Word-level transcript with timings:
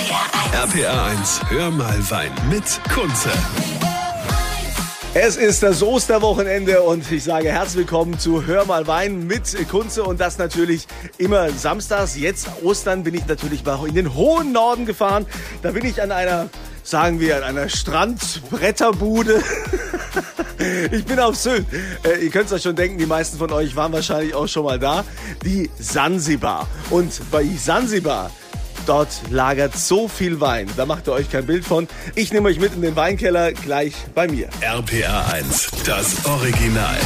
RPA 0.00 1.06
1, 1.10 1.40
hör 1.50 1.70
mal 1.70 1.98
Wein 2.10 2.32
mit 2.48 2.64
Kunze. 2.94 3.28
Es 5.12 5.36
ist 5.36 5.62
das 5.62 5.82
Osterwochenende 5.82 6.80
und 6.80 7.12
ich 7.12 7.24
sage 7.24 7.50
herzlich 7.50 7.80
willkommen 7.80 8.18
zu 8.18 8.46
Hör 8.46 8.64
mal 8.64 8.86
Wein 8.86 9.26
mit 9.26 9.68
Kunze 9.68 10.02
und 10.02 10.18
das 10.18 10.38
natürlich 10.38 10.86
immer 11.18 11.50
samstags. 11.50 12.16
Jetzt 12.16 12.48
Ostern 12.62 13.04
bin 13.04 13.12
ich 13.12 13.26
natürlich 13.26 13.62
in 13.86 13.94
den 13.94 14.14
hohen 14.14 14.52
Norden 14.52 14.86
gefahren. 14.86 15.26
Da 15.60 15.72
bin 15.72 15.84
ich 15.84 16.00
an 16.00 16.12
einer, 16.12 16.48
sagen 16.82 17.20
wir, 17.20 17.36
an 17.36 17.42
einer 17.42 17.68
Strandbretterbude. 17.68 19.42
Ich 20.92 21.06
bin 21.06 21.18
auf 21.18 21.36
Sylt. 21.36 21.64
Äh, 22.02 22.22
ihr 22.22 22.30
könnt 22.30 22.46
es 22.46 22.52
euch 22.52 22.62
schon 22.62 22.76
denken, 22.76 22.98
die 22.98 23.06
meisten 23.06 23.38
von 23.38 23.50
euch 23.50 23.76
waren 23.76 23.94
wahrscheinlich 23.94 24.34
auch 24.34 24.46
schon 24.46 24.64
mal 24.64 24.78
da. 24.78 25.04
Die 25.42 25.70
Sansibar. 25.78 26.68
Und 26.90 27.18
bei 27.30 27.46
Sansibar 27.46 28.30
Dort 28.86 29.08
lagert 29.30 29.76
so 29.76 30.08
viel 30.08 30.40
Wein. 30.40 30.68
Da 30.76 30.86
macht 30.86 31.08
ihr 31.08 31.12
euch 31.12 31.30
kein 31.30 31.46
Bild 31.46 31.64
von. 31.64 31.88
Ich 32.14 32.32
nehme 32.32 32.48
euch 32.48 32.58
mit 32.58 32.74
in 32.74 32.82
den 32.82 32.96
Weinkeller 32.96 33.52
gleich 33.52 33.94
bei 34.14 34.26
mir. 34.28 34.48
RPA 34.60 35.32
1, 35.32 35.70
das 35.84 36.24
Original. 36.26 36.96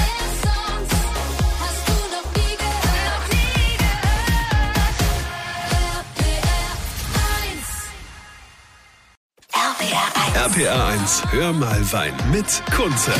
RPA 10.36 10.88
1, 10.88 11.22
hör 11.30 11.52
mal 11.52 11.92
Wein 11.92 12.12
mit 12.30 12.62
Kunze. 12.76 13.12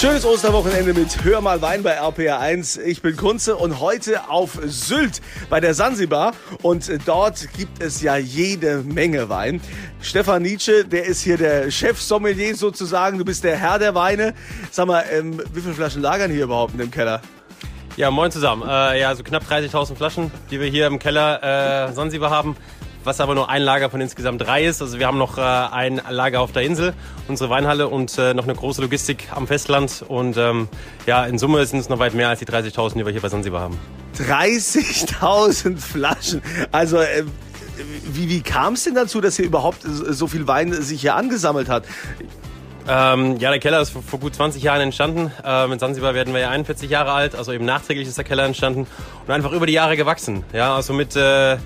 Schönes 0.00 0.24
Osterwochenende 0.24 0.94
mit 0.94 1.24
Hör 1.24 1.42
mal 1.42 1.60
Wein 1.60 1.82
bei 1.82 1.90
RPR 1.90 2.40
1. 2.40 2.78
Ich 2.78 3.02
bin 3.02 3.18
Kunze 3.18 3.56
und 3.56 3.80
heute 3.80 4.30
auf 4.30 4.58
Sylt 4.64 5.20
bei 5.50 5.60
der 5.60 5.74
Sansibar. 5.74 6.32
Und 6.62 6.90
dort 7.04 7.52
gibt 7.52 7.82
es 7.82 8.00
ja 8.00 8.16
jede 8.16 8.82
Menge 8.82 9.28
Wein. 9.28 9.60
Stefan 10.00 10.40
Nietzsche, 10.40 10.86
der 10.86 11.04
ist 11.04 11.20
hier 11.20 11.36
der 11.36 11.70
Chef-Sommelier 11.70 12.56
sozusagen. 12.56 13.18
Du 13.18 13.26
bist 13.26 13.44
der 13.44 13.58
Herr 13.58 13.78
der 13.78 13.94
Weine. 13.94 14.32
Sag 14.70 14.86
mal, 14.86 15.04
ähm, 15.12 15.38
wie 15.52 15.60
viele 15.60 15.74
Flaschen 15.74 16.00
lagern 16.00 16.30
hier 16.30 16.44
überhaupt 16.44 16.72
in 16.72 16.78
dem 16.78 16.90
Keller? 16.90 17.20
Ja, 17.98 18.10
moin 18.10 18.30
zusammen. 18.30 18.62
Äh, 18.66 19.00
ja, 19.02 19.14
so 19.14 19.22
knapp 19.22 19.42
30.000 19.42 19.96
Flaschen, 19.96 20.30
die 20.50 20.60
wir 20.60 20.68
hier 20.68 20.86
im 20.86 20.98
Keller 20.98 21.90
äh, 21.90 21.92
Sansibar 21.92 22.30
haben 22.30 22.56
was 23.04 23.20
aber 23.20 23.34
nur 23.34 23.48
ein 23.48 23.62
Lager 23.62 23.90
von 23.90 24.00
insgesamt 24.00 24.42
drei 24.42 24.64
ist. 24.64 24.82
Also 24.82 24.98
wir 24.98 25.06
haben 25.06 25.18
noch 25.18 25.38
äh, 25.38 25.40
ein 25.40 26.00
Lager 26.08 26.40
auf 26.40 26.52
der 26.52 26.62
Insel, 26.62 26.94
unsere 27.28 27.50
Weinhalle 27.50 27.88
und 27.88 28.16
äh, 28.18 28.34
noch 28.34 28.44
eine 28.44 28.54
große 28.54 28.82
Logistik 28.82 29.28
am 29.34 29.46
Festland. 29.46 30.04
Und 30.06 30.36
ähm, 30.36 30.68
ja, 31.06 31.24
in 31.24 31.38
Summe 31.38 31.64
sind 31.66 31.78
es 31.78 31.88
noch 31.88 31.98
weit 31.98 32.14
mehr 32.14 32.28
als 32.28 32.40
die 32.40 32.46
30.000, 32.46 32.98
die 32.98 33.04
wir 33.04 33.12
hier 33.12 33.20
bei 33.20 33.28
Sansibar 33.28 33.62
haben. 33.62 33.78
30.000 34.18 35.76
Flaschen. 35.80 36.42
Also 36.72 36.98
äh, 36.98 37.24
wie, 38.12 38.28
wie 38.28 38.42
kam 38.42 38.74
es 38.74 38.84
denn 38.84 38.94
dazu, 38.94 39.20
dass 39.20 39.36
hier 39.36 39.46
überhaupt 39.46 39.82
so 39.82 40.26
viel 40.26 40.46
Wein 40.46 40.72
sich 40.72 41.00
hier 41.00 41.14
angesammelt 41.14 41.68
hat? 41.68 41.84
Ähm, 42.88 43.36
ja, 43.38 43.50
der 43.50 43.60
Keller 43.60 43.80
ist 43.80 43.90
vor, 43.90 44.02
vor, 44.02 44.18
gut 44.18 44.34
20 44.34 44.62
Jahren 44.62 44.80
entstanden. 44.80 45.30
Ähm, 45.44 45.72
in 45.72 45.78
Sansibar 45.78 46.14
werden 46.14 46.32
wir 46.32 46.40
ja 46.40 46.50
41 46.50 46.90
Jahre 46.90 47.12
alt, 47.12 47.34
also 47.34 47.52
eben 47.52 47.64
nachträglich 47.64 48.08
ist 48.08 48.18
der 48.18 48.24
Keller 48.24 48.44
entstanden 48.44 48.86
und 49.26 49.32
einfach 49.32 49.52
über 49.52 49.66
die 49.66 49.74
Jahre 49.74 49.96
gewachsen. 49.96 50.44
Ja, 50.52 50.74
also 50.74 50.92
mit 50.92 51.14
äh, 51.14 51.56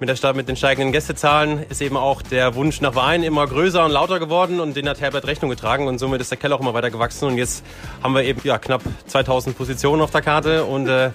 mit, 0.00 0.08
der, 0.08 0.16
Stadt, 0.16 0.36
mit 0.36 0.48
den 0.48 0.56
steigenden 0.56 0.92
Gästezahlen 0.92 1.64
ist 1.68 1.80
eben 1.80 1.96
auch 1.96 2.22
der 2.22 2.54
Wunsch 2.54 2.80
nach 2.80 2.94
Wein 2.94 3.22
immer 3.22 3.46
größer 3.46 3.84
und 3.84 3.90
lauter 3.90 4.18
geworden 4.18 4.60
und 4.60 4.76
den 4.76 4.88
hat 4.88 5.00
Herbert 5.00 5.26
Rechnung 5.26 5.50
getragen 5.50 5.86
und 5.86 5.98
somit 5.98 6.20
ist 6.20 6.30
der 6.30 6.38
Keller 6.38 6.56
auch 6.56 6.60
immer 6.60 6.74
weiter 6.74 6.90
gewachsen 6.90 7.28
und 7.28 7.38
jetzt 7.38 7.64
haben 8.02 8.14
wir 8.14 8.22
eben 8.22 8.40
ja, 8.44 8.58
knapp 8.58 8.82
2000 9.06 9.56
Positionen 9.56 10.02
auf 10.02 10.10
der 10.10 10.22
Karte 10.22 10.64
und 10.64 10.88
äh, 10.88 11.10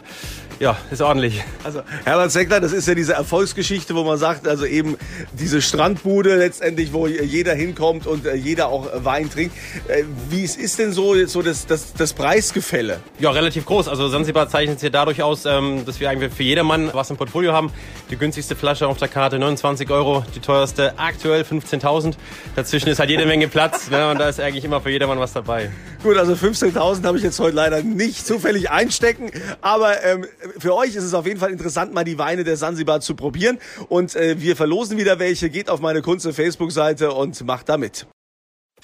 ja, 0.59 0.77
ist 0.91 1.02
ordentlich. 1.02 1.41
Also 1.63 1.81
Herbert 2.03 2.31
Seckler, 2.31 2.59
das 2.59 2.73
ist 2.73 2.88
ja 2.88 2.93
diese 2.93 3.13
Erfolgsgeschichte, 3.13 3.95
wo 3.95 4.03
man 4.03 4.17
sagt, 4.17 4.45
also 4.47 4.66
eben 4.66 4.97
diese 5.31 5.61
Strandbude 5.61 6.35
letztendlich, 6.35 6.91
wo 6.91 7.07
jeder 7.07 7.53
hinkommt 7.53 8.05
und 8.05 8.25
äh, 8.25 8.35
jeder 8.35 8.67
auch 8.67 8.88
Wein 8.93 9.29
trinkt. 9.29 9.55
Äh, 9.88 10.03
wie 10.29 10.43
ist 10.43 10.77
denn 10.77 10.91
so, 10.91 11.25
so 11.27 11.41
das, 11.41 11.66
das, 11.66 11.93
das 11.93 12.11
Preisgefälle? 12.11 13.00
Ja, 13.19 13.31
relativ 13.31 13.66
groß. 13.66 13.88
Also 13.88 14.09
Sansibar 14.09 14.50
zeichnet 14.50 14.81
sich 14.81 14.91
dadurch 14.91 15.23
aus, 15.23 15.45
ähm, 15.45 15.85
dass 15.85 16.01
wir 16.01 16.09
eigentlich 16.09 16.34
für 16.34 16.44
jedermann 16.44 16.89
was 16.94 17.09
im 17.09 17.16
Portfolio 17.16 17.53
haben. 17.53 17.72
Die 18.09 18.17
günstigste 18.17 18.55
Flasche 18.55 18.88
auf 18.88 18.97
der 18.97 19.07
Karte 19.07 19.39
29 19.39 19.89
Euro, 19.91 20.25
die 20.35 20.41
teuerste 20.41 21.00
aktuell 21.00 21.44
15.000. 21.44 22.16
Dazwischen 22.55 22.89
ist 22.89 23.00
halt 23.00 23.09
jede 23.09 23.25
Menge 23.25 23.47
Platz 23.47 23.89
ne, 23.89 24.11
und 24.11 24.19
da 24.19 24.28
ist 24.28 24.39
eigentlich 24.41 24.66
immer 24.66 24.81
für 24.81 24.89
jedermann 24.89 25.19
was 25.19 25.31
dabei. 25.31 25.72
Gut, 26.03 26.17
also 26.17 26.34
15.000 26.34 27.03
habe 27.05 27.17
ich 27.17 27.23
jetzt 27.23 27.39
heute 27.39 27.55
leider 27.55 27.84
nicht 27.84 28.25
zufällig 28.25 28.72
einstecken, 28.72 29.31
aber 29.61 30.03
ähm, 30.03 30.25
für 30.57 30.75
euch 30.75 30.95
ist 30.95 31.03
es 31.03 31.13
auf 31.13 31.25
jeden 31.25 31.39
Fall 31.39 31.51
interessant, 31.51 31.93
mal 31.93 32.03
die 32.03 32.17
Weine 32.17 32.43
der 32.43 32.57
Sansibar 32.57 33.01
zu 33.01 33.15
probieren. 33.15 33.59
Und 33.87 34.15
äh, 34.15 34.39
wir 34.39 34.55
verlosen 34.55 34.97
wieder 34.97 35.19
welche. 35.19 35.49
Geht 35.49 35.69
auf 35.69 35.79
meine 35.79 36.01
Kunze 36.01 36.33
Facebook-Seite 36.33 37.11
und 37.11 37.41
macht 37.45 37.69
da 37.69 37.77
mit. 37.77 38.07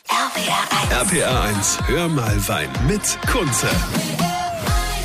RPA 0.07 1.01
1. 1.01 1.13
RPA 1.13 1.43
1, 1.43 1.79
hör 1.87 2.07
mal 2.09 2.47
Wein 2.47 2.69
mit 2.87 3.01
Kunze. 3.31 3.67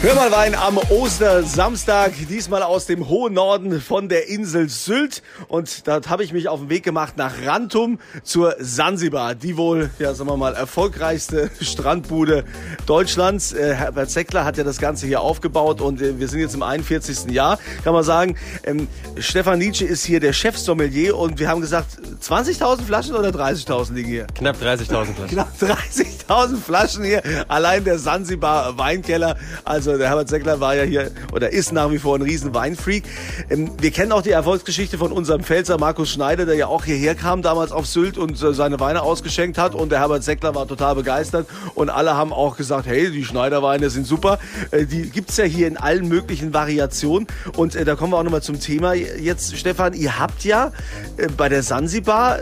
Hör 0.02 0.14
mal 0.14 0.32
Wein 0.32 0.54
am 0.54 0.78
Ostersamstag, 0.78 2.12
diesmal 2.30 2.62
aus 2.62 2.86
dem 2.86 3.10
hohen 3.10 3.34
Norden 3.34 3.82
von 3.82 4.08
der 4.08 4.30
Insel 4.30 4.70
Sylt. 4.70 5.22
Und 5.46 5.86
dort 5.86 6.08
habe 6.08 6.24
ich 6.24 6.32
mich 6.32 6.48
auf 6.48 6.60
den 6.60 6.70
Weg 6.70 6.84
gemacht 6.84 7.18
nach 7.18 7.34
Rantum 7.44 7.98
zur 8.22 8.56
Sansibar, 8.58 9.34
die 9.34 9.58
wohl, 9.58 9.90
ja, 9.98 10.14
sagen 10.14 10.30
wir 10.30 10.38
mal, 10.38 10.54
erfolgreichste 10.54 11.50
Strandbude 11.60 12.44
Deutschlands. 12.86 13.52
Äh, 13.52 13.74
Herbert 13.74 14.10
Zeckler 14.10 14.46
hat 14.46 14.56
ja 14.56 14.64
das 14.64 14.78
Ganze 14.78 15.06
hier 15.06 15.20
aufgebaut 15.20 15.82
und 15.82 16.00
äh, 16.00 16.18
wir 16.18 16.28
sind 16.28 16.40
jetzt 16.40 16.54
im 16.54 16.62
41. 16.62 17.30
Jahr, 17.30 17.58
kann 17.84 17.92
man 17.92 18.02
sagen. 18.02 18.36
Ähm, 18.64 18.88
Stefan 19.18 19.58
Nietzsche 19.58 19.84
ist 19.84 20.06
hier 20.06 20.20
der 20.20 20.32
Chefsommelier 20.32 21.14
und 21.14 21.38
wir 21.38 21.50
haben 21.50 21.60
gesagt, 21.60 21.98
20.000 22.26 22.84
Flaschen 22.84 23.14
oder 23.14 23.28
30.000 23.28 23.92
liegen 23.92 24.08
hier? 24.08 24.26
Knapp 24.34 24.56
30.000 24.62 24.86
Flaschen. 25.14 25.28
Knapp 25.28 25.52
30.000 25.60 26.56
Flaschen 26.56 27.04
hier, 27.04 27.22
allein 27.48 27.84
der 27.84 27.98
Sansibar 27.98 28.78
Weinkeller. 28.78 29.36
Also 29.64 29.89
also 29.90 29.98
der 29.98 30.08
Herbert 30.08 30.28
Seckler 30.28 30.60
war 30.60 30.74
ja 30.76 30.84
hier 30.84 31.10
oder 31.32 31.50
ist 31.50 31.72
nach 31.72 31.90
wie 31.90 31.98
vor 31.98 32.16
ein 32.16 32.22
riesen 32.22 32.54
Weinfreak. 32.54 33.04
Ähm, 33.50 33.70
wir 33.80 33.90
kennen 33.90 34.12
auch 34.12 34.22
die 34.22 34.30
Erfolgsgeschichte 34.30 34.98
von 34.98 35.12
unserem 35.12 35.42
Pfälzer 35.42 35.78
Markus 35.78 36.10
Schneider, 36.10 36.46
der 36.46 36.54
ja 36.54 36.66
auch 36.68 36.84
hierher 36.84 37.14
kam 37.14 37.42
damals 37.42 37.72
auf 37.72 37.86
Sylt 37.86 38.18
und 38.18 38.40
äh, 38.42 38.54
seine 38.54 38.80
Weine 38.80 39.02
ausgeschenkt 39.02 39.58
hat. 39.58 39.74
Und 39.74 39.90
der 39.90 40.00
Herbert 40.00 40.24
Seckler 40.24 40.54
war 40.54 40.66
total 40.68 40.94
begeistert. 40.94 41.48
Und 41.74 41.90
alle 41.90 42.16
haben 42.16 42.32
auch 42.32 42.56
gesagt, 42.56 42.86
hey, 42.86 43.10
die 43.10 43.24
Schneiderweine 43.24 43.90
sind 43.90 44.06
super. 44.06 44.38
Äh, 44.70 44.86
die 44.86 45.10
gibt's 45.10 45.36
ja 45.36 45.44
hier 45.44 45.66
in 45.66 45.76
allen 45.76 46.08
möglichen 46.08 46.54
Variationen. 46.54 47.26
Und 47.56 47.74
äh, 47.74 47.84
da 47.84 47.96
kommen 47.96 48.12
wir 48.12 48.18
auch 48.18 48.24
nochmal 48.24 48.42
zum 48.42 48.60
Thema 48.60 48.94
jetzt, 48.94 49.56
Stefan. 49.56 49.94
Ihr 49.94 50.18
habt 50.18 50.44
ja 50.44 50.72
bei 51.36 51.48
der 51.48 51.62
Sansibar 51.62 52.38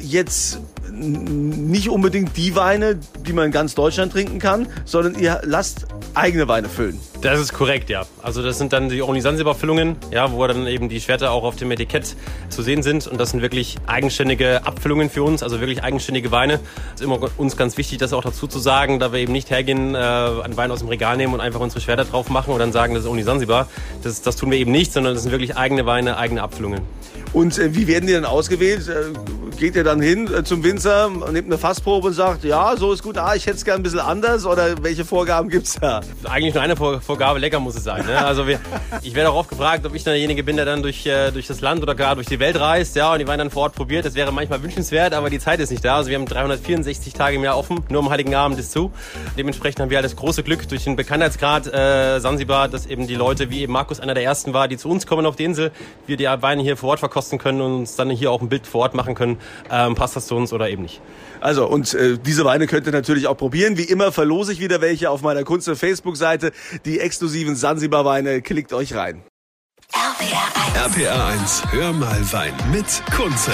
jetzt 0.00 0.60
nicht 0.98 1.88
unbedingt 1.88 2.36
die 2.36 2.54
Weine, 2.56 2.98
die 3.26 3.32
man 3.32 3.46
in 3.46 3.52
ganz 3.52 3.74
Deutschland 3.74 4.12
trinken 4.12 4.38
kann, 4.38 4.68
sondern 4.84 5.18
ihr 5.18 5.40
lasst 5.44 5.86
eigene 6.14 6.48
Weine 6.48 6.68
füllen. 6.68 6.98
Das 7.20 7.40
ist 7.40 7.52
korrekt, 7.52 7.90
ja. 7.90 8.06
Also 8.22 8.42
das 8.42 8.58
sind 8.58 8.72
dann 8.72 8.88
die 8.88 9.02
Only 9.02 9.20
Sansibar 9.20 9.54
Füllungen, 9.54 9.96
ja, 10.12 10.32
wo 10.32 10.46
dann 10.46 10.66
eben 10.66 10.88
die 10.88 11.00
Schwerter 11.00 11.32
auch 11.32 11.42
auf 11.42 11.56
dem 11.56 11.70
Etikett 11.70 12.16
zu 12.48 12.62
sehen 12.62 12.82
sind 12.82 13.06
und 13.06 13.18
das 13.20 13.30
sind 13.30 13.42
wirklich 13.42 13.76
eigenständige 13.86 14.64
Abfüllungen 14.66 15.10
für 15.10 15.22
uns, 15.22 15.42
also 15.42 15.60
wirklich 15.60 15.82
eigenständige 15.82 16.30
Weine. 16.30 16.60
Das 16.92 17.00
ist 17.00 17.02
immer 17.02 17.18
uns 17.36 17.56
ganz 17.56 17.76
wichtig, 17.76 17.98
das 17.98 18.12
auch 18.12 18.22
dazu 18.22 18.46
zu 18.46 18.58
sagen, 18.58 19.00
da 19.00 19.12
wir 19.12 19.20
eben 19.20 19.32
nicht 19.32 19.50
hergehen, 19.50 19.94
äh, 19.94 19.98
einen 19.98 20.56
Wein 20.56 20.70
aus 20.70 20.80
dem 20.80 20.88
Regal 20.88 21.16
nehmen 21.16 21.34
und 21.34 21.40
einfach 21.40 21.60
unsere 21.60 21.80
Schwerter 21.80 22.04
drauf 22.04 22.28
machen 22.30 22.52
und 22.52 22.58
dann 22.58 22.72
sagen, 22.72 22.94
das 22.94 23.04
ist 23.04 23.10
Only 23.10 23.22
Sansibar. 23.22 23.68
Das, 24.02 24.22
das 24.22 24.36
tun 24.36 24.50
wir 24.50 24.58
eben 24.58 24.72
nicht, 24.72 24.92
sondern 24.92 25.14
das 25.14 25.22
sind 25.22 25.32
wirklich 25.32 25.56
eigene 25.56 25.86
Weine, 25.86 26.18
eigene 26.18 26.42
Abfüllungen. 26.42 26.82
Und 27.32 27.58
äh, 27.58 27.74
wie 27.74 27.86
werden 27.86 28.06
die 28.06 28.12
dann 28.12 28.24
ausgewählt? 28.24 28.88
Äh, 28.88 29.12
geht 29.58 29.74
ihr 29.74 29.84
dann 29.84 30.00
hin 30.00 30.32
äh, 30.32 30.44
zum 30.44 30.62
Winzer, 30.62 31.10
nimmt 31.32 31.46
eine 31.46 31.58
Fassprobe 31.58 32.08
und 32.08 32.14
sagt, 32.14 32.44
ja, 32.44 32.76
so 32.76 32.92
ist 32.92 33.02
gut, 33.02 33.18
ah, 33.18 33.34
ich 33.34 33.46
hätte 33.46 33.56
es 33.56 33.64
gerne 33.64 33.80
ein 33.80 33.82
bisschen 33.82 33.98
anders 33.98 34.46
oder 34.46 34.82
welche 34.82 35.04
Vorgaben 35.04 35.48
gibt 35.48 35.66
es 35.66 35.74
da? 35.74 36.00
Eigentlich 36.24 36.54
nur 36.54 36.62
eine 36.62 36.76
Vorgabe, 36.76 37.40
lecker 37.40 37.58
muss 37.58 37.76
es 37.76 37.84
sein. 37.84 38.06
Ne? 38.06 38.24
Also 38.24 38.46
wir, 38.46 38.60
ich 39.02 39.14
werde 39.14 39.30
auch 39.30 39.36
oft 39.36 39.50
gefragt, 39.50 39.84
ob 39.84 39.94
ich 39.94 40.04
dann 40.04 40.12
derjenige 40.12 40.44
bin, 40.44 40.56
der 40.56 40.64
dann 40.64 40.82
durch, 40.82 41.04
äh, 41.06 41.32
durch 41.32 41.48
das 41.48 41.60
Land 41.60 41.82
oder 41.82 41.94
gar 41.94 42.14
durch 42.14 42.28
die 42.28 42.38
Welt 42.38 42.58
reist, 42.58 42.94
ja, 42.94 43.12
und 43.12 43.18
die 43.18 43.26
Weine 43.26 43.38
dann 43.38 43.50
vor 43.50 43.64
Ort 43.64 43.74
probiert. 43.74 44.06
Das 44.06 44.14
wäre 44.14 44.32
manchmal 44.32 44.62
wünschenswert, 44.62 45.12
aber 45.12 45.28
die 45.28 45.40
Zeit 45.40 45.58
ist 45.60 45.70
nicht 45.70 45.84
da. 45.84 45.96
Also 45.96 46.10
wir 46.10 46.18
haben 46.18 46.26
364 46.26 47.12
Tage 47.12 47.36
im 47.36 47.44
Jahr 47.44 47.58
offen, 47.58 47.80
nur 47.88 48.02
am 48.02 48.10
Heiligen 48.10 48.34
Abend 48.34 48.58
ist 48.60 48.70
zu. 48.70 48.92
Dementsprechend 49.36 49.80
haben 49.80 49.90
wir 49.90 49.96
halt 49.96 50.04
das 50.04 50.16
große 50.16 50.44
Glück 50.44 50.68
durch 50.68 50.84
den 50.84 50.94
Bekanntheitsgrad 50.94 51.66
äh, 51.66 52.20
Sansibar, 52.20 52.68
dass 52.68 52.86
eben 52.86 53.08
die 53.08 53.16
Leute, 53.16 53.50
wie 53.50 53.62
eben 53.62 53.72
Markus 53.72 53.98
einer 53.98 54.14
der 54.14 54.22
ersten 54.22 54.54
war, 54.54 54.68
die 54.68 54.76
zu 54.76 54.88
uns 54.88 55.06
kommen 55.06 55.26
auf 55.26 55.34
die 55.34 55.44
Insel, 55.44 55.72
wir 56.06 56.16
die 56.16 56.26
Weine 56.26 56.62
hier 56.62 56.76
vor 56.76 56.90
Ort 56.90 57.00
verkosten 57.18 57.38
können 57.38 57.60
und 57.60 57.72
uns 57.74 57.96
dann 57.96 58.10
hier 58.10 58.30
auch 58.30 58.40
ein 58.40 58.48
Bild 58.48 58.66
vor 58.66 58.82
Ort 58.82 58.94
machen 58.94 59.14
können. 59.14 59.38
Ähm, 59.70 59.94
passt 59.94 60.16
das 60.16 60.26
zu 60.26 60.36
uns 60.36 60.52
oder 60.52 60.68
eben 60.68 60.82
nicht. 60.82 61.00
Also, 61.40 61.66
und 61.66 61.94
äh, 61.94 62.18
diese 62.18 62.44
Weine 62.44 62.66
könnt 62.66 62.86
ihr 62.86 62.92
natürlich 62.92 63.26
auch 63.26 63.36
probieren. 63.36 63.76
Wie 63.76 63.84
immer 63.84 64.12
verlose 64.12 64.52
ich 64.52 64.60
wieder 64.60 64.80
welche 64.80 65.10
auf 65.10 65.22
meiner 65.22 65.44
Kunst- 65.44 65.68
Facebook-Seite. 65.68 66.52
Die 66.86 66.98
exklusiven 67.00 67.54
Sansibar-Weine, 67.54 68.40
klickt 68.42 68.72
euch 68.72 68.94
rein. 68.94 69.22
RPA 69.92 70.86
1. 70.86 70.96
RPA 70.96 71.28
1, 71.28 71.62
hör 71.72 71.92
mal 71.92 72.32
Wein 72.32 72.54
mit 72.72 72.86
Kunze. 73.14 73.52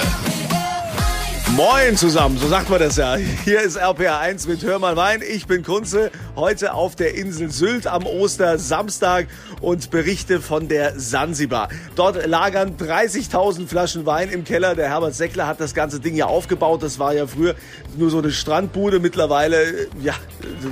Moin 1.53 1.95
zusammen, 1.95 2.37
so 2.39 2.47
sagt 2.47 2.69
man 2.69 2.79
das 2.79 2.97
ja. 2.97 3.15
Hier 3.15 3.61
ist 3.61 3.77
RPA 3.77 4.19
1 4.19 4.47
mit 4.47 4.63
Hör 4.63 4.79
mal 4.79 4.97
Wein. 4.97 5.21
Ich 5.21 5.45
bin 5.45 5.63
Kunze, 5.63 6.11
heute 6.35 6.73
auf 6.73 6.95
der 6.95 7.13
Insel 7.13 7.51
Sylt 7.51 7.85
am 7.85 8.05
Ostersamstag 8.05 9.27
und 9.61 9.91
berichte 9.91 10.41
von 10.41 10.67
der 10.67 10.99
Sansibar. 10.99 11.69
Dort 11.95 12.25
lagern 12.25 12.75
30.000 12.77 13.67
Flaschen 13.67 14.05
Wein 14.07 14.29
im 14.29 14.43
Keller. 14.43 14.75
Der 14.75 14.89
Herbert 14.89 15.13
Seckler 15.13 15.45
hat 15.45 15.61
das 15.61 15.75
ganze 15.75 15.99
Ding 15.99 16.15
ja 16.15 16.25
aufgebaut. 16.25 16.81
Das 16.81 16.97
war 16.97 17.13
ja 17.13 17.27
früher 17.27 17.55
nur 17.95 18.09
so 18.09 18.17
eine 18.17 18.31
Strandbude. 18.31 18.99
Mittlerweile, 18.99 19.87
ja, 20.01 20.15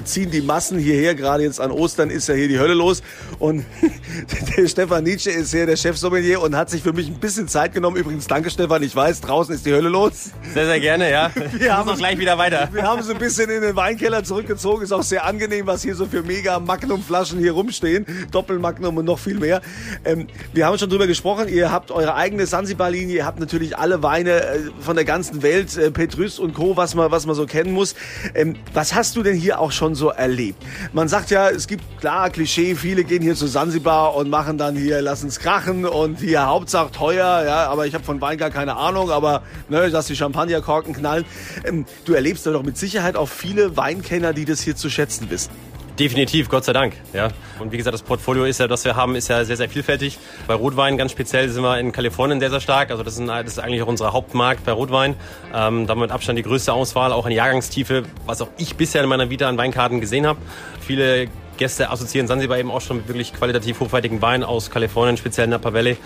ziehen 0.05 0.31
die 0.31 0.41
Massen 0.41 0.79
hierher. 0.79 1.13
Gerade 1.13 1.43
jetzt 1.43 1.61
an 1.61 1.71
Ostern 1.71 2.09
ist 2.09 2.27
ja 2.27 2.33
hier 2.33 2.47
die 2.47 2.59
Hölle 2.59 2.73
los. 2.73 3.03
Und 3.37 3.63
der 4.57 4.67
Stefan 4.67 5.03
Nietzsche 5.03 5.29
ist 5.29 5.51
hier 5.51 5.67
der 5.67 5.77
Chefsommelier 5.77 6.41
und 6.41 6.57
hat 6.57 6.71
sich 6.71 6.81
für 6.81 6.93
mich 6.93 7.07
ein 7.07 7.19
bisschen 7.19 7.47
Zeit 7.47 7.73
genommen. 7.73 7.95
Übrigens, 7.95 8.27
danke 8.27 8.49
Stefan, 8.49 8.81
ich 8.83 8.95
weiß, 8.95 9.21
draußen 9.21 9.53
ist 9.53 9.65
die 9.65 9.71
Hölle 9.71 9.89
los. 9.89 10.31
Sehr, 10.53 10.62
sehr 10.65 10.79
gerne, 10.79 11.11
ja. 11.11 11.31
Wir 11.53 11.77
haben 11.77 11.89
uns 11.89 11.99
gleich 11.99 12.17
wieder 12.17 12.37
weiter. 12.37 12.69
Wir 12.71 12.83
haben 12.83 13.01
so 13.01 13.13
ein 13.13 13.19
bisschen 13.19 13.49
in 13.49 13.61
den 13.61 13.75
Weinkeller 13.75 14.23
zurückgezogen. 14.23 14.83
Ist 14.83 14.91
auch 14.91 15.03
sehr 15.03 15.25
angenehm, 15.25 15.67
was 15.67 15.81
hier 15.81 15.95
so 15.95 16.05
für 16.05 16.23
mega 16.23 16.59
Magnum-Flaschen 16.59 17.39
hier 17.39 17.53
rumstehen. 17.53 18.05
Doppelmagnum 18.31 18.97
und 18.97 19.05
noch 19.05 19.19
viel 19.19 19.39
mehr. 19.39 19.61
Ähm, 20.05 20.27
wir 20.53 20.65
haben 20.65 20.77
schon 20.77 20.89
drüber 20.89 21.07
gesprochen. 21.07 21.47
Ihr 21.47 21.71
habt 21.71 21.91
eure 21.91 22.15
eigene 22.15 22.45
Sansibar-Linie. 22.45 23.17
Ihr 23.17 23.25
habt 23.25 23.39
natürlich 23.39 23.77
alle 23.77 24.03
Weine 24.03 24.31
äh, 24.31 24.59
von 24.79 24.95
der 24.95 25.05
ganzen 25.05 25.43
Welt, 25.43 25.77
äh, 25.77 25.91
Petrus 25.91 26.39
und 26.39 26.53
Co., 26.53 26.77
was 26.77 26.95
man, 26.95 27.11
was 27.11 27.25
man 27.25 27.35
so 27.35 27.45
kennen 27.45 27.71
muss. 27.71 27.95
Ähm, 28.33 28.55
was 28.73 28.93
hast 28.93 29.15
du 29.15 29.23
denn 29.23 29.35
hier 29.35 29.59
auch 29.59 29.71
schon 29.71 29.95
so 29.95 30.09
erlebt? 30.09 30.61
Man 30.91 31.07
sagt 31.07 31.29
ja, 31.31 31.49
es 31.49 31.67
gibt 31.67 31.83
klar 31.99 32.29
Klischee. 32.29 32.75
Viele 32.75 33.03
gehen 33.03 33.21
hier 33.21 33.35
zu 33.35 33.47
Sansibar 33.47 34.15
und 34.15 34.29
machen 34.29 34.57
dann 34.57 34.75
hier, 34.75 35.01
lassen's 35.01 35.39
krachen 35.39 35.85
und 35.85 36.19
hier 36.19 36.45
Hauptsache 36.45 36.91
teuer. 36.91 37.43
Ja, 37.45 37.67
aber 37.67 37.85
ich 37.87 37.93
habe 37.93 38.03
von 38.03 38.19
Wein 38.21 38.37
gar 38.37 38.49
keine 38.49 38.75
Ahnung. 38.75 39.11
Aber 39.11 39.43
ne, 39.69 39.89
dass 39.89 40.07
die 40.07 40.15
Champagnerkorken 40.53 40.93
knallen. 40.93 41.25
Ähm, 41.65 41.85
du 42.05 42.13
erlebst 42.13 42.45
doch 42.45 42.63
mit 42.63 42.77
Sicherheit 42.77 43.15
auch 43.15 43.29
viele 43.29 43.75
Weinkenner, 43.77 44.33
die 44.33 44.45
das 44.45 44.61
hier 44.61 44.75
zu 44.75 44.89
schätzen 44.89 45.29
wissen. 45.29 45.51
Definitiv, 45.99 46.49
Gott 46.49 46.65
sei 46.65 46.73
Dank. 46.73 46.95
Ja. 47.13 47.29
Und 47.59 47.71
wie 47.71 47.77
gesagt, 47.77 47.93
das 47.93 48.01
Portfolio 48.01 48.45
ist 48.45 48.59
ja, 48.59 48.67
das 48.67 48.83
wir 48.83 48.95
haben, 48.95 49.15
ist 49.15 49.27
ja 49.27 49.45
sehr, 49.45 49.57
sehr 49.57 49.69
vielfältig. 49.69 50.17
Bei 50.47 50.55
Rotwein 50.55 50.97
ganz 50.97 51.11
speziell 51.11 51.49
sind 51.49 51.61
wir 51.61 51.77
in 51.77 51.91
Kalifornien 51.91 52.39
sehr, 52.39 52.49
sehr 52.49 52.61
stark. 52.61 52.89
Also 52.89 53.03
das 53.03 53.19
ist, 53.19 53.27
das 53.27 53.45
ist 53.45 53.59
eigentlich 53.59 53.83
auch 53.83 53.87
unser 53.87 54.11
Hauptmarkt 54.11 54.65
bei 54.65 54.71
Rotwein. 54.71 55.11
Ähm, 55.53 55.85
da 55.85 55.91
haben 55.91 55.99
wir 55.99 56.05
mit 56.05 56.11
Abstand 56.11 56.39
die 56.39 56.43
größte 56.43 56.73
Auswahl, 56.73 57.11
auch 57.13 57.27
in 57.27 57.31
Jahrgangstiefe, 57.31 58.03
was 58.25 58.41
auch 58.41 58.49
ich 58.57 58.75
bisher 58.75 59.03
in 59.03 59.09
meiner 59.09 59.29
Vita 59.29 59.47
an 59.47 59.57
Weinkarten 59.59 60.01
gesehen 60.01 60.25
habe. 60.25 60.39
Viele 60.79 61.27
Gäste 61.57 61.89
assoziieren 61.89 62.27
Sansibar 62.27 62.57
eben 62.57 62.71
auch 62.71 62.81
schon 62.81 62.97
mit 62.97 63.07
wirklich 63.07 63.33
qualitativ 63.33 63.79
hochwertigen 63.79 64.21
Wein 64.21 64.43
aus 64.43 64.69
Kalifornien, 64.69 65.17
speziell 65.17 65.47
Napa 65.47 65.73
Valley. 65.73 65.97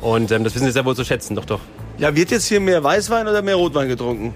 Und 0.00 0.30
ähm, 0.32 0.44
das 0.44 0.54
wissen 0.54 0.66
Sie 0.66 0.72
sehr 0.72 0.84
wohl 0.84 0.96
zu 0.96 1.04
schätzen, 1.04 1.34
doch, 1.34 1.44
doch. 1.44 1.60
Ja, 1.98 2.14
wird 2.14 2.30
jetzt 2.30 2.46
hier 2.46 2.60
mehr 2.60 2.84
Weißwein 2.84 3.26
oder 3.26 3.40
mehr 3.40 3.54
Rotwein 3.56 3.88
getrunken? 3.88 4.34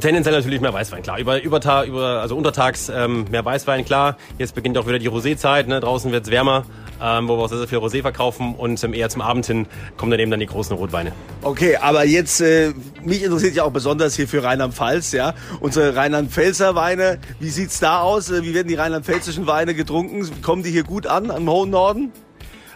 Tendenziell 0.00 0.34
natürlich 0.34 0.60
mehr 0.60 0.72
Weißwein, 0.72 1.02
klar. 1.02 1.18
Über, 1.18 1.40
über, 1.40 1.84
über 1.84 2.20
also 2.20 2.36
untertags 2.36 2.88
ähm, 2.88 3.26
mehr 3.30 3.44
Weißwein, 3.44 3.84
klar. 3.84 4.16
Jetzt 4.38 4.54
beginnt 4.54 4.76
auch 4.78 4.86
wieder 4.86 4.98
die 4.98 5.08
Rosézeit, 5.08 5.68
ne? 5.68 5.78
draußen 5.78 6.10
wird's 6.10 6.30
wärmer, 6.30 6.64
ähm, 7.02 7.28
wo 7.28 7.36
wir 7.36 7.44
auch 7.44 7.48
sehr, 7.48 7.58
sehr 7.58 7.68
viel 7.68 7.78
Rosé 7.78 8.02
verkaufen 8.02 8.54
und 8.54 8.82
ähm, 8.84 8.94
eher 8.94 9.08
zum 9.08 9.22
Abend 9.22 9.46
hin 9.46 9.66
kommen 9.96 10.10
dann 10.10 10.20
eben 10.20 10.30
dann 10.30 10.40
die 10.40 10.46
großen 10.46 10.76
Rotweine. 10.76 11.12
Okay, 11.42 11.76
aber 11.76 12.04
jetzt, 12.04 12.40
äh, 12.40 12.72
mich 13.02 13.22
interessiert 13.22 13.54
ja 13.54 13.64
auch 13.64 13.72
besonders 13.72 14.14
hier 14.16 14.28
für 14.28 14.42
Rheinland-Pfalz, 14.42 15.12
ja. 15.12 15.34
Unsere 15.60 15.96
Rheinland-Pfälzer 15.96 16.74
Weine, 16.74 17.18
wie 17.40 17.50
sieht's 17.50 17.80
da 17.80 18.00
aus? 18.00 18.30
Wie 18.30 18.54
werden 18.54 18.68
die 18.68 18.74
rheinland-pfälzischen 18.74 19.46
Weine 19.46 19.74
getrunken? 19.74 20.28
Kommen 20.42 20.62
die 20.62 20.70
hier 20.70 20.84
gut 20.84 21.06
an, 21.06 21.30
im 21.30 21.48
hohen 21.48 21.70
Norden? 21.70 22.12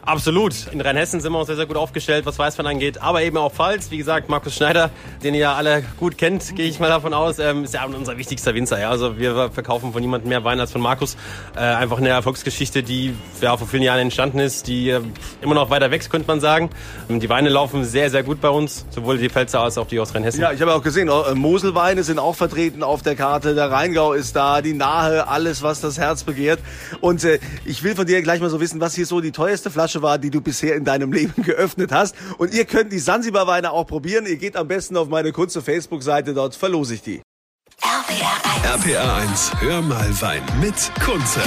Absolut. 0.04 0.66
In 0.72 0.80
Rheinhessen 0.80 1.20
sind 1.20 1.30
wir 1.30 1.38
uns 1.38 1.46
sehr, 1.46 1.54
sehr 1.54 1.66
gut 1.66 1.76
aufgestellt, 1.76 2.26
was 2.26 2.36
Weißwein 2.36 2.66
angeht. 2.66 3.00
Aber 3.00 3.22
eben 3.22 3.36
auch 3.36 3.52
Pfalz. 3.52 3.92
Wie 3.92 3.98
gesagt, 3.98 4.28
Markus 4.28 4.56
Schneider, 4.56 4.90
den 5.22 5.34
ihr 5.34 5.40
ja 5.40 5.54
alle 5.54 5.84
gut 6.00 6.18
kennt, 6.18 6.56
gehe 6.56 6.68
ich 6.68 6.80
mal 6.80 6.88
davon 6.88 7.14
aus, 7.14 7.38
ähm, 7.38 7.62
ist 7.62 7.74
ja 7.74 7.84
unser 7.84 8.18
wichtigster 8.18 8.52
Winzer. 8.52 8.80
Ja. 8.80 8.90
Also 8.90 9.16
wir 9.18 9.50
verkaufen 9.52 9.92
von 9.92 10.02
niemandem 10.02 10.28
mehr 10.28 10.42
Wein 10.42 10.58
als 10.58 10.72
von 10.72 10.80
Markus. 10.80 11.16
Äh, 11.54 11.60
einfach 11.60 11.98
eine 11.98 12.08
Erfolgsgeschichte, 12.08 12.82
die 12.82 13.14
ja, 13.40 13.56
vor 13.56 13.68
vielen 13.68 13.84
Jahren 13.84 14.00
entstanden 14.00 14.40
ist, 14.40 14.66
die 14.66 14.90
äh, 14.90 15.00
immer 15.40 15.54
noch 15.54 15.70
weiter 15.70 15.92
wächst, 15.92 16.10
könnte 16.10 16.26
man 16.26 16.40
sagen. 16.40 16.70
Ähm, 17.08 17.20
die 17.20 17.28
Weine 17.28 17.48
laufen 17.48 17.84
sehr, 17.84 18.10
sehr 18.10 18.24
gut 18.24 18.40
bei 18.40 18.50
uns. 18.50 18.84
Sowohl 18.90 19.18
die 19.18 19.28
Pfälzer 19.28 19.60
als 19.60 19.78
auch 19.78 19.86
die 19.86 20.00
aus 20.00 20.16
Rheinhessen. 20.16 20.40
Ja, 20.40 20.50
ich 20.50 20.60
habe 20.60 20.74
auch 20.74 20.82
gesehen, 20.82 21.08
äh, 21.08 21.34
Moselweine 21.34 22.02
sind 22.02 22.18
auch 22.18 22.34
vertreten 22.34 22.82
auf 22.82 23.02
der 23.02 23.14
Karte. 23.14 23.54
Der 23.54 23.70
Rheingau 23.70 24.14
ist 24.14 24.34
da, 24.34 24.62
die 24.62 24.74
Nahe, 24.74 25.28
alles, 25.28 25.62
was 25.62 25.80
das 25.80 25.96
Herz 25.96 26.24
begehrt. 26.24 26.58
Und 27.00 27.22
äh, 27.22 27.38
ich 27.64 27.84
will 27.84 27.94
von 27.94 28.04
dir 28.04 28.20
gleich 28.22 28.40
mal 28.40 28.50
so 28.50 28.60
wissen, 28.60 28.80
was 28.80 28.96
hier 28.96 29.06
so 29.06 29.20
die 29.20 29.30
teuerste 29.30 29.70
Flasche 29.70 29.91
war, 30.00 30.16
die 30.18 30.30
du 30.30 30.40
bisher 30.40 30.76
in 30.76 30.84
deinem 30.84 31.12
Leben 31.12 31.42
geöffnet 31.42 31.92
hast. 31.92 32.14
Und 32.38 32.54
ihr 32.54 32.64
könnt 32.64 32.92
die 32.92 32.98
Sansibar-Weine 32.98 33.72
auch 33.72 33.86
probieren. 33.86 34.24
Ihr 34.26 34.36
geht 34.36 34.56
am 34.56 34.68
besten 34.68 34.96
auf 34.96 35.08
meine 35.08 35.32
kurze 35.32 35.60
Facebook-Seite, 35.60 36.32
dort 36.32 36.54
verlose 36.54 36.94
ich 36.94 37.02
die. 37.02 37.20
RPA 37.82 38.78
1. 38.78 38.86
RPA 38.86 39.16
1, 39.16 39.52
hör 39.60 39.82
mal 39.82 40.20
Wein 40.20 40.42
mit 40.60 40.74
Kunze. 41.04 41.40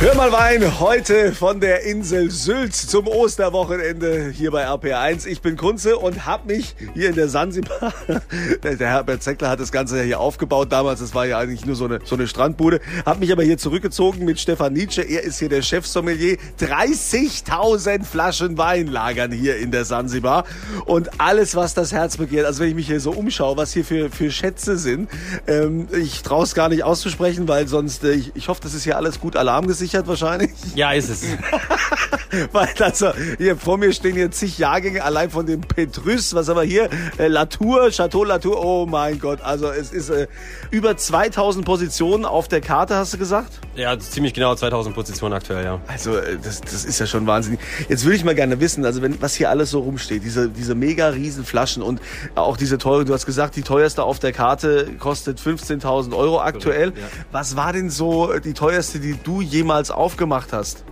Hör 0.00 0.14
mal 0.14 0.32
Wein, 0.32 0.80
heute 0.80 1.34
von 1.34 1.60
der 1.60 1.84
Insel 1.84 2.30
Sylt 2.30 2.74
zum 2.74 3.06
Osterwochenende 3.06 4.30
hier 4.30 4.50
bei 4.50 4.66
RPR1. 4.66 5.26
Ich 5.26 5.42
bin 5.42 5.58
Kunze 5.58 5.98
und 5.98 6.24
hab 6.24 6.46
mich 6.46 6.74
hier 6.94 7.10
in 7.10 7.16
der 7.16 7.28
Sansibar, 7.28 7.92
der 8.62 8.78
Herbert 8.78 9.22
Zeckler 9.22 9.50
hat 9.50 9.60
das 9.60 9.70
Ganze 9.70 9.98
ja 9.98 10.02
hier 10.02 10.20
aufgebaut 10.20 10.72
damals, 10.72 11.00
das 11.00 11.14
war 11.14 11.26
ja 11.26 11.36
eigentlich 11.36 11.66
nur 11.66 11.76
so 11.76 11.84
eine, 11.84 11.98
so 12.02 12.14
eine 12.14 12.26
Strandbude, 12.28 12.80
hab 13.04 13.20
mich 13.20 13.30
aber 13.30 13.42
hier 13.42 13.58
zurückgezogen 13.58 14.24
mit 14.24 14.40
Stefan 14.40 14.72
Nietzsche, 14.72 15.02
er 15.02 15.22
ist 15.22 15.38
hier 15.38 15.50
der 15.50 15.60
Chefsommelier. 15.60 16.38
30.000 16.58 18.04
Flaschen 18.04 18.56
Wein 18.56 18.86
lagern 18.86 19.32
hier 19.32 19.58
in 19.58 19.70
der 19.70 19.84
Sansibar. 19.84 20.44
Und 20.86 21.20
alles, 21.20 21.56
was 21.56 21.74
das 21.74 21.92
Herz 21.92 22.16
begehrt, 22.16 22.46
also 22.46 22.60
wenn 22.60 22.70
ich 22.70 22.74
mich 22.74 22.86
hier 22.86 23.00
so 23.00 23.10
umschaue, 23.10 23.58
was 23.58 23.74
hier 23.74 23.84
für, 23.84 24.08
für 24.08 24.30
Schätze 24.30 24.78
sind, 24.78 25.10
ähm, 25.46 25.88
ich 25.92 26.22
traue 26.22 26.44
es 26.44 26.54
gar 26.54 26.70
nicht 26.70 26.84
auszusprechen, 26.84 27.46
weil 27.48 27.68
sonst, 27.68 28.02
äh, 28.02 28.12
ich, 28.12 28.32
ich 28.34 28.48
hoffe, 28.48 28.62
das 28.62 28.72
ist 28.72 28.84
hier 28.84 28.96
alles 28.96 29.20
gut 29.20 29.36
alarmgesichert 29.36 29.89
gesichert 29.90 30.06
wahrscheinlich? 30.06 30.50
Ja, 30.74 30.92
ist 30.92 31.08
es. 31.08 31.24
Weil 32.52 32.68
also 32.78 33.12
hier 33.38 33.56
vor 33.56 33.76
mir 33.76 33.92
stehen 33.92 34.14
hier 34.14 34.30
zig 34.30 34.58
Jahrgänge 34.58 35.02
allein 35.02 35.30
von 35.30 35.46
dem 35.46 35.60
Petrus, 35.62 36.32
was 36.34 36.48
aber 36.48 36.62
hier 36.62 36.88
äh, 37.18 37.26
Latour, 37.26 37.90
Chateau 37.90 38.24
Latour. 38.24 38.64
Oh 38.64 38.86
mein 38.86 39.18
Gott, 39.18 39.40
also 39.40 39.68
es 39.68 39.92
ist 39.92 40.10
äh, 40.10 40.28
über 40.70 40.96
2000 40.96 41.64
Positionen 41.64 42.24
auf 42.24 42.46
der 42.46 42.60
Karte, 42.60 42.94
hast 42.94 43.14
du 43.14 43.18
gesagt? 43.18 43.58
Ja, 43.74 43.98
ziemlich 43.98 44.32
genau 44.32 44.54
2000 44.54 44.94
Positionen 44.94 45.34
aktuell, 45.34 45.64
ja. 45.64 45.80
Also 45.88 46.16
äh, 46.16 46.38
das, 46.42 46.60
das 46.60 46.84
ist 46.84 47.00
ja 47.00 47.06
schon 47.06 47.26
wahnsinnig. 47.26 47.60
Jetzt 47.88 48.04
würde 48.04 48.16
ich 48.16 48.24
mal 48.24 48.34
gerne 48.34 48.60
wissen, 48.60 48.84
also 48.84 49.02
wenn 49.02 49.20
was 49.20 49.34
hier 49.34 49.50
alles 49.50 49.70
so 49.70 49.80
rumsteht, 49.80 50.22
diese 50.22 50.48
diese 50.48 50.74
mega 50.76 51.08
riesen 51.08 51.44
Flaschen 51.44 51.82
und 51.82 52.00
auch 52.36 52.56
diese 52.56 52.78
teure, 52.78 53.04
du 53.04 53.12
hast 53.12 53.26
gesagt, 53.26 53.56
die 53.56 53.62
teuerste 53.62 54.04
auf 54.04 54.20
der 54.20 54.32
Karte 54.32 54.88
kostet 54.98 55.40
15.000 55.40 56.16
Euro 56.16 56.40
aktuell. 56.40 56.90
Ja. 56.90 57.02
Was 57.32 57.56
war 57.56 57.72
denn 57.72 57.90
so 57.90 58.38
die 58.38 58.54
teuerste, 58.54 59.00
die 59.00 59.16
du 59.22 59.40
jemals 59.40 59.79
damals 59.80 59.90
aufgemacht 59.90 60.52
hast? 60.52 60.84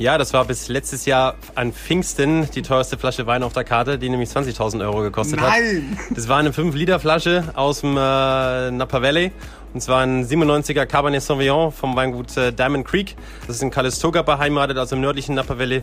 Ja, 0.00 0.16
das 0.16 0.32
war 0.32 0.46
bis 0.46 0.68
letztes 0.68 1.04
Jahr 1.04 1.34
an 1.56 1.74
Pfingsten 1.74 2.48
die 2.54 2.62
teuerste 2.62 2.96
Flasche 2.96 3.26
Wein 3.26 3.42
auf 3.42 3.52
der 3.52 3.64
Karte, 3.64 3.98
die 3.98 4.08
nämlich 4.08 4.30
20.000 4.30 4.80
Euro 4.80 5.02
gekostet 5.02 5.40
Nein. 5.40 5.98
hat. 6.08 6.16
Das 6.16 6.26
war 6.26 6.38
eine 6.38 6.52
5-Liter-Flasche 6.52 7.52
aus 7.54 7.82
dem 7.82 7.98
äh, 7.98 8.70
Napa 8.70 9.02
Valley. 9.02 9.30
Und 9.74 9.82
zwar 9.82 10.00
ein 10.00 10.24
97er 10.24 10.86
Cabernet 10.86 11.22
Sauvignon 11.22 11.70
vom 11.70 11.96
Weingut 11.96 12.34
äh, 12.38 12.50
Diamond 12.50 12.86
Creek. 12.86 13.14
Das 13.46 13.56
ist 13.56 13.62
in 13.62 13.70
Calistoga 13.70 14.22
beheimatet, 14.22 14.78
also 14.78 14.96
im 14.96 15.02
nördlichen 15.02 15.34
Napa 15.34 15.58
Valley. 15.58 15.82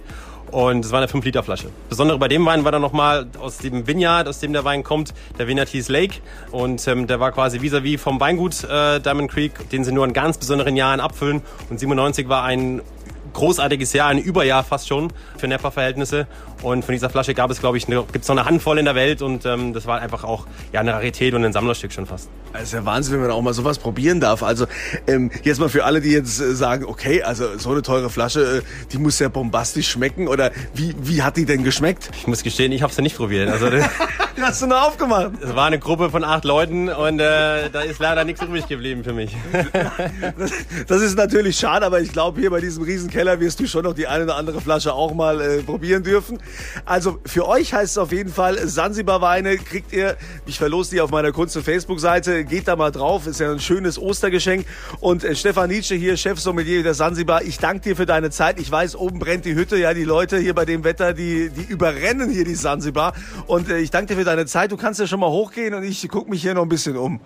Und 0.50 0.83
es 0.83 0.91
war 0.91 0.97
eine 0.97 1.12
5-Liter-Flasche. 1.12 1.69
Besondere 1.88 2.17
bei 2.17 2.27
dem 2.27 2.43
Wein 2.43 2.63
war 2.63 2.71
dann 2.71 2.81
nochmal 2.81 3.27
aus 3.39 3.59
dem 3.59 3.86
Vineyard, 3.86 4.27
aus 4.27 4.39
dem 4.39 4.51
der 4.51 4.65
Wein 4.65 4.81
kommt, 4.83 5.13
der 5.38 5.47
Vineyard 5.47 5.69
hieß 5.69 5.89
Lake. 5.89 6.15
Und 6.50 6.88
ähm, 6.88 7.05
der 7.05 7.19
war 7.19 7.31
quasi 7.33 7.59
vis-à-vis 7.59 8.00
-vis 8.00 8.00
vom 8.00 8.19
Weingut 8.19 8.63
äh, 8.63 9.00
Diamond 9.00 9.29
Creek, 9.29 9.69
den 9.69 9.83
sie 9.83 9.91
nur 9.91 10.05
in 10.05 10.13
ganz 10.13 10.39
besonderen 10.39 10.75
Jahren 10.75 11.01
abfüllen. 11.01 11.43
Und 11.69 11.79
97 11.79 12.27
war 12.29 12.43
ein 12.43 12.81
großartiges 13.38 13.94
Jahr, 13.94 14.10
ein 14.10 14.17
Überjahr 14.17 14.63
fast 14.63 14.88
schon 14.88 15.13
für 15.38 15.48
Napa-Verhältnisse. 15.48 16.27
Und 16.63 16.84
von 16.84 16.94
dieser 16.94 17.10
Flasche 17.10 17.36
gab 17.36 17.51
es, 17.51 17.60
glaube 17.60 17.77
ich, 17.77 17.86
gibt 17.86 18.15
es 18.15 18.27
noch 18.27 18.36
eine 18.36 18.46
Handvoll 18.46 18.79
in 18.79 18.86
der 18.86 18.96
Welt 18.96 19.22
und 19.22 19.46
ähm, 19.46 19.74
das 19.74 19.86
war 19.86 20.01
einfach 20.01 20.24
auch 20.24 20.48
ja, 20.74 20.79
eine 20.79 20.94
Rarität 20.94 21.36
und 21.36 21.46
ein 21.46 21.53
Sammlerstück 21.53 21.94
schon 21.94 22.08
fast. 22.08 22.29
Das 22.51 22.63
ist 22.63 22.74
ja 22.74 22.84
Wahnsinn, 22.84 23.13
wenn 23.13 23.22
man 23.22 23.32
auch 23.32 23.41
mal 23.44 23.53
sowas 23.53 23.77
probieren 23.77 24.20
darf. 24.20 24.41
Also 24.41 24.65
ähm, 25.06 25.29
jetzt 25.44 25.60
mal 25.60 25.70
für 25.70 25.86
alle, 25.86 26.01
die 26.01 26.10
jetzt 26.10 26.39
äh, 26.39 26.56
sagen, 26.56 26.86
okay, 26.86 27.22
also 27.22 27.58
so 27.60 27.72
eine 27.72 27.84
teure 27.84 28.10
Flasche, 28.10 28.63
äh, 28.63 28.88
die 28.91 28.98
muss 28.98 29.20
ja 29.20 29.29
bombastisch 29.29 29.88
schmecken. 29.88 30.27
Oder 30.27 30.51
wie, 30.74 30.96
wie 31.00 31.22
hat 31.22 31.38
die 31.38 31.46
denn 31.46 31.63
geschmeckt? 31.63 32.10
Ich 32.17 32.25
muss 32.25 32.41
gestehen, 32.41 32.72
ich 32.72 32.82
habe 32.82 32.91
sie 32.91 33.03
nicht 33.03 33.17
probiert. 33.17 33.50
Also, 33.50 33.70
hast 34.41 34.62
du 34.63 34.67
nur 34.67 34.82
aufgemacht? 34.82 35.34
Es 35.44 35.56
war 35.56 35.67
eine 35.67 35.77
Gruppe 35.77 36.10
von 36.10 36.24
acht 36.24 36.44
Leuten 36.44 36.89
und 36.89 37.20
äh, 37.20 37.70
da 37.70 37.82
ist 37.82 38.00
leider 38.00 38.24
nichts 38.24 38.41
übrig 38.41 38.67
geblieben 38.67 39.03
für 39.03 39.13
mich. 39.13 39.36
das, 40.38 40.51
das 40.88 41.01
ist 41.01 41.17
natürlich 41.17 41.58
schade, 41.58 41.86
aber 41.86 42.01
ich 42.01 42.12
glaube, 42.12 42.39
hier 42.39 42.50
bei 42.50 42.62
diesem 42.62 42.84
Riesenkeller 43.27 43.39
wirst 43.39 43.60
du 43.60 43.67
schon 43.67 43.84
noch 43.84 43.93
die 43.93 44.07
eine 44.07 44.24
oder 44.24 44.36
andere 44.36 44.62
Flasche 44.62 44.93
auch 44.93 45.13
mal 45.13 45.41
äh, 45.41 45.62
probieren 45.62 46.03
dürfen. 46.03 46.39
Also 46.86 47.19
für 47.25 47.48
euch 47.48 47.74
heißt 47.74 47.91
es 47.91 47.98
auf 47.98 48.12
jeden 48.12 48.31
Fall 48.31 48.67
Sansibar 48.67 49.22
Weine 49.22 49.57
kriegt 49.57 49.93
ihr. 49.93 50.17
Ich 50.46 50.57
verlose 50.57 50.91
die 50.91 51.01
auf 51.01 51.12
meiner 51.12 51.31
Kunst- 51.31 51.57
und 51.57 51.63
Facebook-Seite. 51.63 52.46
Geht 52.46 52.67
da 52.67 52.75
mal 52.75 52.91
drauf. 52.91 53.27
Ist 53.27 53.39
ja 53.39 53.51
ein 53.51 53.60
schönes 53.60 54.00
Ostergeschenk. 54.00 54.65
Und 55.00 55.24
äh, 55.24 55.36
Stefan 55.36 55.69
Nietzsche 55.69 55.96
hier, 55.96 56.17
Chefsommelier 56.17 56.84
der 56.84 56.93
Sansibar. 56.93 57.43
Ich 57.43 57.60
danke 57.60 57.81
dir 57.81 57.96
für 57.96 58.05
deine 58.05 58.29
Zeit. 58.29 58.60
Ich 58.60 58.72
weiß, 58.72 58.96
oben 58.96 59.19
brennt 59.19 59.46
die 59.46 59.55
Hütte. 59.55 59.77
Ja, 59.77 59.93
die 59.93 60.03
Leute 60.03 60.38
hier 60.38 60.53
bei 60.53 60.65
dem 60.65 60.84
Wetter, 60.84 61.13
die, 61.13 61.50
die 61.50 61.63
überrennen 61.63 62.29
hier 62.29 62.46
die 62.46 62.55
Sansibar. 62.55 63.13
Und 63.48 63.69
äh, 63.69 63.79
ich 63.79 63.91
danke 63.91 64.13
dir 64.13 64.19
für 64.19 64.25
deine 64.25 64.46
Zeit. 64.46 64.72
Du 64.72 64.77
kannst 64.77 65.00
ja 65.00 65.07
schon 65.07 65.19
mal 65.19 65.29
hochgehen 65.29 65.74
und 65.74 65.84
ich 65.84 66.07
guck 66.10 66.29
mich 66.29 66.41
hier 66.41 66.53
noch 66.53 66.63
ein 66.63 66.69
bisschen 66.69 66.98
um. 66.98 67.19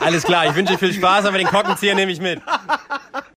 Alles 0.00 0.24
klar, 0.24 0.46
ich 0.46 0.54
wünsche 0.54 0.74
dir 0.74 0.78
viel 0.78 0.92
Spaß, 0.92 1.24
aber 1.26 1.38
den 1.38 1.46
Korkenzieher 1.46 1.94
nehme 1.94 2.12
ich 2.12 2.20
mit. 2.20 2.40